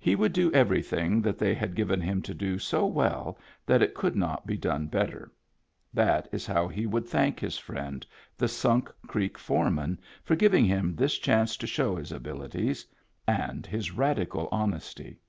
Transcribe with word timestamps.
He 0.00 0.16
would 0.16 0.32
do 0.32 0.52
everything 0.52 1.22
that 1.22 1.38
they 1.38 1.54
had 1.54 1.76
given 1.76 2.00
him 2.00 2.22
to 2.22 2.34
do 2.34 2.58
so 2.58 2.84
well 2.86 3.38
that 3.66 3.82
it 3.82 3.94
could 3.94 4.16
not 4.16 4.44
be 4.44 4.56
done 4.56 4.88
better; 4.88 5.30
that 5.94 6.26
is 6.32 6.44
how 6.44 6.66
he 6.66 6.86
would 6.86 7.06
thank 7.06 7.38
his 7.38 7.56
friend, 7.56 8.04
the 8.36 8.48
Sunk 8.48 8.90
Creek 9.06 9.38
foreman, 9.38 10.00
for 10.24 10.34
giving 10.34 10.64
him 10.64 10.96
this 10.96 11.18
chance 11.18 11.56
to 11.56 11.68
show 11.68 11.94
his 11.94 12.10
abilities— 12.10 12.84
and 13.48 13.64
his 13.64 13.92
radical 13.92 14.48
honesty. 14.50 15.20